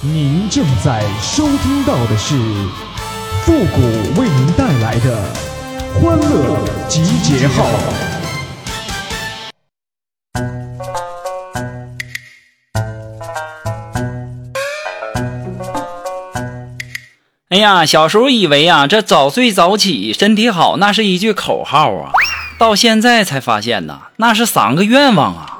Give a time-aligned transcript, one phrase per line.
[0.00, 2.36] 您正在收听到的是
[3.42, 3.80] 复古
[4.20, 5.24] 为您带来的
[5.94, 7.64] 欢乐集结号。
[17.48, 22.12] 哎呀，小时候以为啊，这早睡早起身体好，那是一句口号啊。
[22.56, 25.57] 到现在才发现呐，那是三个愿望啊。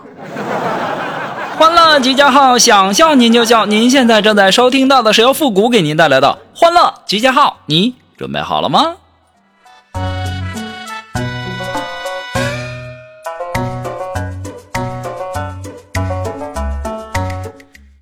[1.99, 3.67] 欢乐集结号，想笑您就笑。
[3.67, 8.95] 您现在正在收听到的是由复古给您带来的欢乐集结号，你准备好了吗？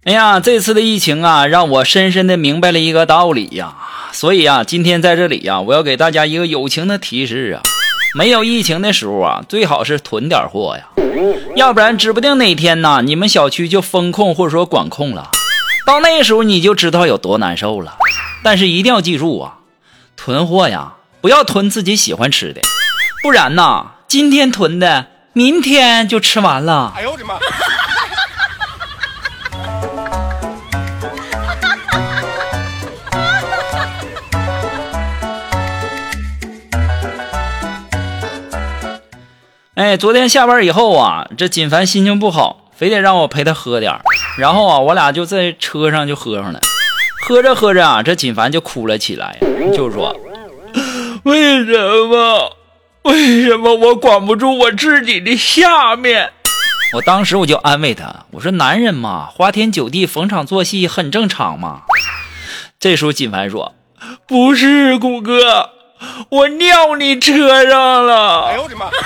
[0.04, 3.76] 哎呀，这次的疫情啊，让我深深的明白了一个道理呀。
[4.12, 7.62] 所以啊，今天在这里呀，我要给大家一个友情的提示啊。
[8.16, 10.88] 没有疫情的时候啊，最好是囤点货呀，
[11.54, 15.30] 要不然指不定哪天呢，你们小区就封控或者说管控了，
[15.86, 17.98] 到那时候你就知道有多难受了。
[18.42, 19.58] 但是一定要记住啊，
[20.16, 22.62] 囤货呀，不要囤自己喜欢吃的，
[23.22, 26.94] 不然呐，今天囤的，明天就吃完了。
[26.96, 27.34] 哎呦我的妈！
[39.86, 43.96] 哎，昨天下班以后啊，这锦凡心情不好，非得让我陪他喝点
[44.36, 46.58] 然后啊，我俩就在车上就喝上了。
[47.24, 49.38] 喝着喝着啊，这锦凡就哭了起来，
[49.72, 50.16] 就说
[51.22, 51.72] ：“为什
[52.08, 52.56] 么？
[53.04, 56.32] 为什么我管不住我自己的下面？”
[56.94, 61.82] 我当时我就安慰他，我说：“男人嘛，花天酒地，逢场作戏很正常嘛。”
[62.80, 63.76] 这时候锦凡说
[64.26, 65.70] ：“不是，谷哥，
[66.30, 68.86] 我尿你车上了。”哎呦我的妈！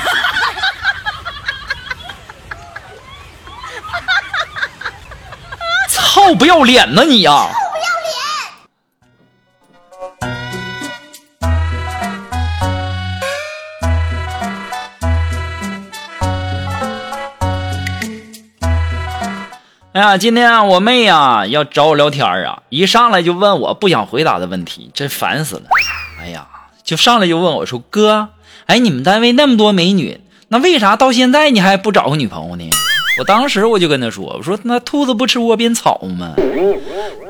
[6.12, 7.30] 臭不要脸呐你呀！
[7.30, 7.84] 臭不要
[18.64, 19.92] 脸！
[19.92, 25.62] 哎呀，今天啊，我妹呀要找我聊天啊，一上来就问我不想回答的问题，真烦死了。
[26.20, 26.48] 哎呀，
[26.82, 28.30] 就上来就问我说：“哥，
[28.66, 32.68] 哎，你们单位那么多美女，那为啥到现在你还不找个女朋友呢？”
[33.20, 36.36] 我当时我就跟他说：“我说那兔子不吃窝边草吗？”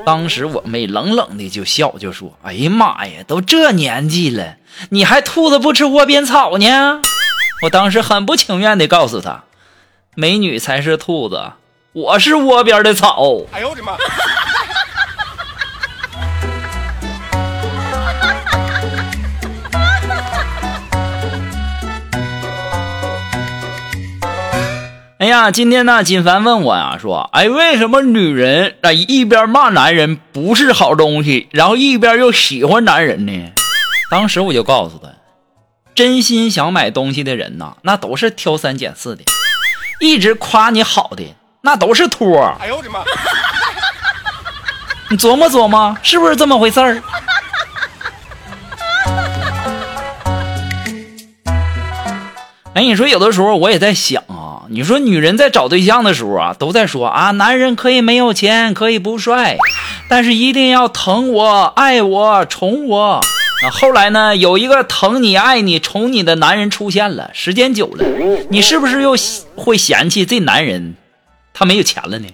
[0.07, 4.55] 当时我妹冷冷的就笑，就说：“哎呀妈呀，都这年纪了，
[4.91, 7.01] 你还兔子不吃窝边草呢？”
[7.63, 9.43] 我当时很不情愿的告诉他
[10.15, 11.51] ：“美女才是兔子，
[11.91, 13.97] 我是窝边的草。”哎呦我的妈！
[25.21, 33.51] 哎呀，今天呢，金凡问我呀，说，哎，为什么女人啊一边骂男人不是好东西，然后一边又喜欢男人呢？
[34.09, 35.09] 当时我就告诉他，
[35.93, 39.23] 真心想买东西的人呐，那都是挑三拣四的，
[39.99, 41.23] 一直夸你好的
[41.61, 42.43] 那都是托。
[42.59, 43.03] 哎呦我的妈！
[45.11, 46.99] 你琢磨琢磨，是不是这么回事儿？
[52.73, 54.40] 哎，你说有的时候我也在想啊。
[54.73, 59.57] 你说女人在找对象的时候啊，都在说啊，男人可以没有钱，可以不帅，
[60.07, 63.19] 但是一定要疼我、爱我、宠我。
[63.61, 68.05] 那后来呢，有一个疼你、爱你、宠你的男人出现了，时间久了，
[68.49, 69.13] 你是不是又
[69.57, 70.95] 会嫌弃这男人
[71.53, 72.27] 他没有钱了呢？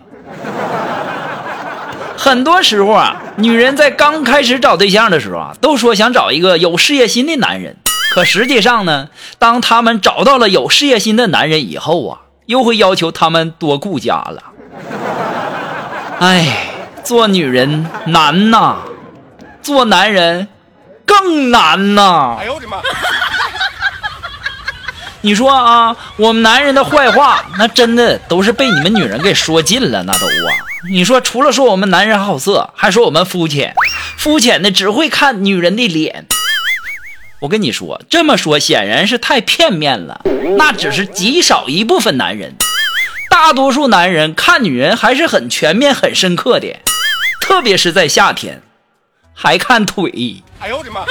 [2.16, 7.78] 很多时候啊，女人在刚开始找对象的时候啊，都说想找一个有事业心的男人，
[8.14, 9.10] 可实际上呢，
[9.40, 12.20] 当他们找到了有事业心的男人以后啊。
[12.48, 14.44] 又会要求他们多顾家了，
[16.20, 16.70] 哎，
[17.04, 18.78] 做女人难呐，
[19.62, 20.48] 做男人
[21.06, 22.38] 更难呐。
[22.40, 22.78] 哎呦我的妈！
[25.22, 30.56] 你说啊，我们男人的坏话，那真的都是被你们女人给说尽了，那都啊。
[30.90, 33.76] 你说除了说我们男人好色，还说我们肤浅，
[34.16, 36.28] 肤浅的只会看女人的脸。
[37.40, 40.22] 我跟你说，这么说显然是太片面了。
[40.58, 42.56] 那只是极少一部分男人，
[43.30, 46.80] 大多数男人看女人还是很全面、很深刻的，
[47.40, 48.64] 特别是在夏天，
[49.34, 50.42] 还看腿。
[50.60, 51.06] 哎呦我的妈！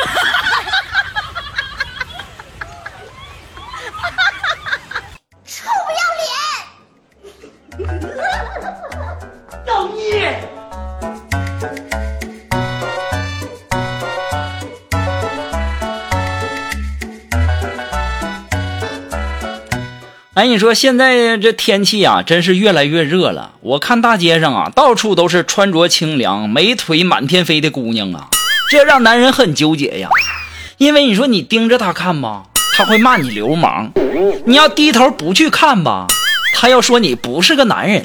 [20.36, 23.52] 哎，你说现在这天气啊，真是越来越热了。
[23.62, 28.28] 我看大街上啊，到处都是穿着清凉、美腿满天飞的姑娘啊，
[28.70, 30.10] 这让男人很纠结呀。
[30.76, 32.42] 因为你说你盯着她看吧，
[32.76, 33.88] 他会骂你流氓；
[34.44, 36.06] 你要低头不去看吧，
[36.52, 38.04] 他要说你不是个男人。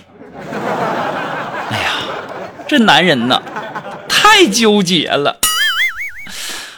[1.70, 1.92] 哎呀，
[2.66, 3.44] 这男人呐，
[4.08, 5.36] 太纠结了。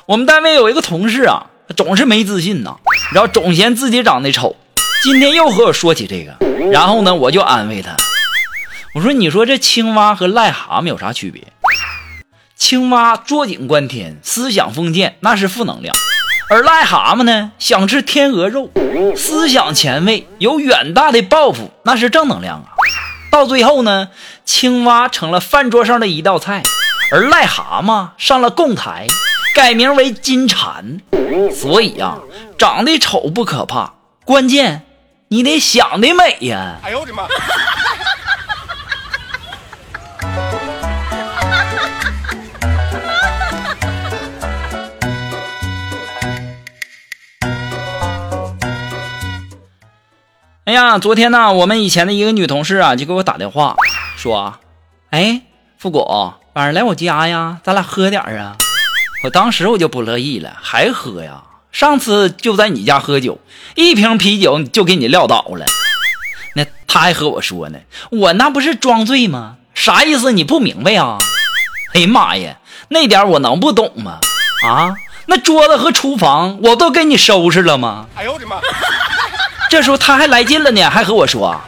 [0.08, 1.46] 我们单位有一个同事啊，
[1.78, 2.78] 总是没自信呐，
[3.14, 4.56] 然后总嫌自己长得丑。
[5.04, 6.38] 今天又和我说起这个，
[6.72, 7.94] 然后呢，我就安慰他，
[8.96, 11.44] 我说：“你说这青蛙和癞蛤蟆有啥区别？
[12.56, 15.94] 青蛙坐井观天，思想封建，那是负能量；
[16.50, 18.72] 而癞蛤蟆呢，想吃天鹅肉，
[19.18, 22.72] 思想前卫，有远大的抱负，那是正能量啊。
[23.30, 24.08] 到最后呢，
[24.46, 26.64] 青蛙成了饭桌上的一道菜，
[27.12, 29.08] 而癞蛤蟆上了供台，
[29.54, 31.02] 改名为金蝉。
[31.54, 32.20] 所以呀，
[32.58, 34.86] 长得丑不可怕，关键。”
[35.34, 36.78] 你得想得美呀！
[36.84, 37.24] 哎呦我的妈！
[50.66, 53.76] 哎呀，昨天呢，我们以前的一个女同事啊，就给我打电话
[54.16, 54.60] 说
[55.10, 55.42] ：“哎，
[55.80, 58.56] 富果，晚上来我家呀，咱俩喝点啊。”
[59.26, 61.42] 我当时我就不乐意了，还喝呀？
[61.74, 63.40] 上次就在你家喝酒，
[63.76, 65.66] 一瓶啤酒就给你撂倒了。
[66.56, 67.80] 那他还和我说呢，
[68.12, 69.56] 我那不是装醉吗？
[69.74, 70.32] 啥意思？
[70.32, 71.18] 你不明白啊？
[71.96, 72.58] 哎呀妈呀，
[72.90, 74.20] 那点我能不懂吗？
[74.64, 74.94] 啊，
[75.26, 78.06] 那桌子和厨房我都给你收拾了吗？
[78.16, 78.58] 哎呦我的妈！
[79.72, 81.60] 这时候他还来劲了呢，还和我说，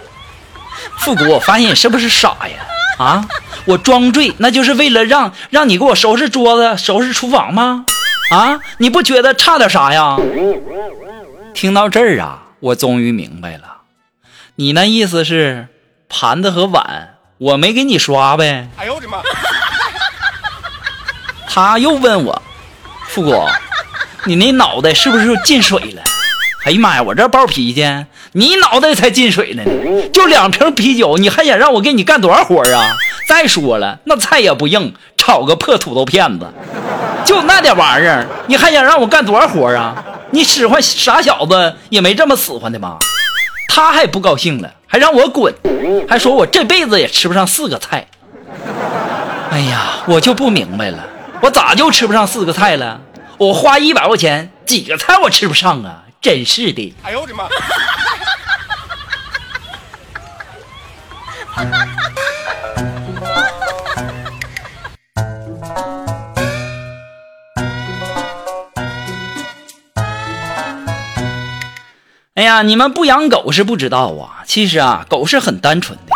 [1.00, 3.04] 复古，我发现你是不是傻呀？
[3.04, 3.28] 啊，
[3.66, 7.86] 我装醉那就是为了让让你给我收拾桌子、收拾厨房吗？
[8.32, 10.18] 啊，你不觉得差点啥呀？
[11.54, 13.78] 听到这儿啊，我终于明白了，
[14.56, 15.68] 你那意思是
[16.10, 18.68] 盘子和碗我没给你刷呗？
[18.78, 19.20] 哎呦我的妈！
[21.48, 22.42] 他又问我，
[23.08, 23.46] 富哥，
[24.26, 26.02] 你那脑袋是不是进水了？
[26.66, 29.64] 哎呀妈呀，我这暴脾气，你脑袋才进水呢！
[30.12, 32.98] 就两瓶啤酒，你还想让我给你干多少活啊？
[33.28, 36.52] 再说了，那菜也不硬，炒个破土豆片子。
[37.36, 39.94] 就那点玩意儿，你还想让我干多少活啊？
[40.32, 42.98] 你使唤傻小子也没这么使唤的吧？
[43.68, 45.54] 他还不高兴了，还让我滚，
[46.08, 48.08] 还说我这辈子也吃不上四个菜。
[49.52, 51.00] 哎呀，我就不明白了，
[51.42, 53.02] 我咋就吃不上四个菜了？
[53.38, 56.04] 我花一百块钱，几个菜我吃不上啊？
[56.22, 56.96] 真是的！
[57.04, 57.44] 哎呦我的妈！
[72.36, 74.44] 哎呀，你们不养狗是不知道啊。
[74.46, 76.12] 其实啊，狗是很单纯的。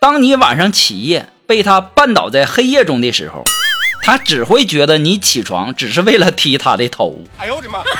[0.00, 3.44] 当你晚上起夜被它绊倒在黑夜中的时候，
[4.02, 7.22] 它只会觉得你起床只是为了踢它的头。
[7.36, 7.80] 哎呦我的妈！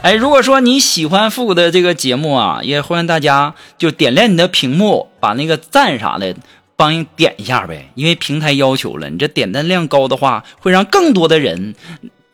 [0.00, 6.34] 哎，如果说你喜欢复古的这个节目啊，也欢迎大家就点亮你的屏幕，把那个赞啥的。
[6.78, 11.74] 帮你点一下呗，因为平台要求了，你这点赞量高的话，会让更多的人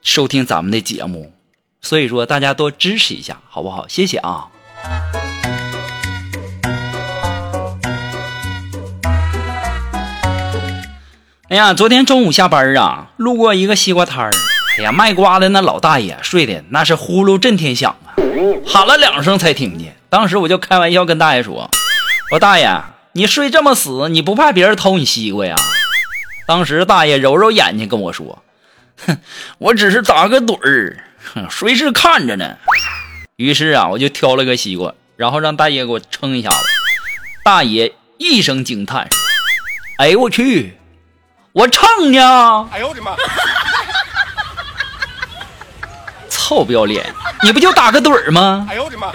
[0.03, 1.33] 收听咱们的节目，
[1.81, 3.87] 所以说大家多支持一下，好不好？
[3.87, 4.49] 谢谢啊！
[11.49, 14.33] 哎呀，昨天中午下班啊，路过一个西瓜摊儿，
[14.79, 18.19] 哎呀，卖瓜的那老大爷睡的那是呼噜震天响啊，
[18.67, 19.95] 喊了两声才听见。
[20.09, 21.71] 当时我就开玩笑跟大爷说
[22.33, 22.83] ：“我大爷。”
[23.15, 25.57] 你睡这么死，你不怕别人偷你西瓜呀？
[26.47, 28.43] 当时大爷揉揉眼睛跟我说
[29.07, 29.19] ：“哼，
[29.59, 31.05] 我只是打个盹儿，
[31.51, 32.57] 随时看着呢。”
[33.37, 36.57] 于是啊，我就挑了个西瓜，然后让大爷给我称一下子。
[37.45, 39.09] 大爷一声惊叹
[39.99, 40.79] ：“哎呦我去，
[41.53, 43.15] 我称呢！”哎呦我的妈！
[46.31, 48.67] 臭不要脸，你不就打个盹儿吗？
[48.71, 49.09] 哎呦我的妈！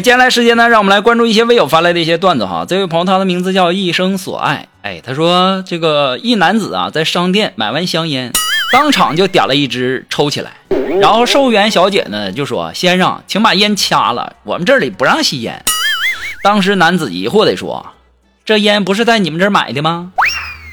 [0.00, 2.64] 接下来时间呢，让我们来关注一些微友发来的一些段子哈。
[2.68, 8.32] 这位朋友他的名字叫一生所爱，哎，他说这个一男子啊，在商店买完香烟，
[8.72, 10.52] 当场就点了一支抽起来，
[11.00, 15.64] 然后售货员小姐呢就说：“先生，请把烟掐了，我们这里不让吸烟。”
[16.44, 17.86] 当时男子疑惑的说
[18.44, 20.12] ：“这烟不是在你们这儿买的吗？”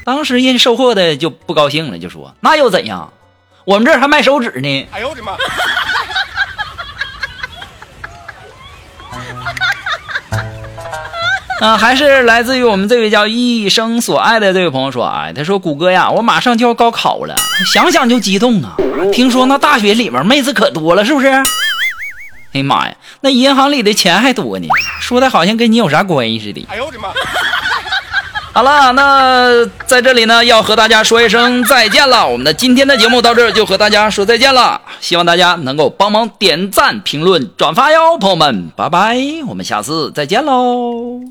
[0.04, 3.12] 当时人售货的就不高兴了，就说：“那又怎样？
[3.64, 4.86] 我们这儿还卖手指呢。
[4.92, 5.32] 哎呦我的妈！
[11.60, 17.34] 啊，还是来自于我们这位叫一生所爱的这位朋友说，哎，他说谷歌呀，我马上就要高考了，
[17.72, 18.76] 想想就激动啊！
[19.10, 21.28] 听说那大学里面妹子可多了，是不是？
[22.52, 24.68] 哎呀妈呀，那银行里的钱还多呢，
[25.00, 26.66] 说的好像跟你有啥关系似的。
[26.68, 27.08] 哎呦我的妈！
[28.52, 32.26] 好了，那在这里呢，要和大家说一声再见了。
[32.26, 41.26] 我们的今天的节目到这儿就和大家说再见了，希望大家能够帮忙点赞、评论、转发哟，朋友们，拜拜，我们下次再见喽。